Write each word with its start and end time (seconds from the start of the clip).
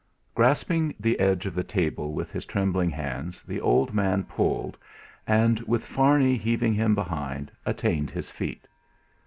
Grasping 0.33 0.95
the 0.99 1.19
edge 1.19 1.45
of 1.45 1.53
the 1.53 1.63
table 1.63 2.11
with 2.13 2.31
his 2.31 2.43
trembling 2.47 2.89
hands, 2.89 3.43
the 3.43 3.61
old 3.61 3.93
man 3.93 4.23
pulled, 4.23 4.75
and, 5.27 5.59
with 5.67 5.83
Farney 5.85 6.37
heaving 6.37 6.73
him 6.73 6.95
behind, 6.95 7.51
attained 7.67 8.09
his 8.09 8.31
feet. 8.31 8.67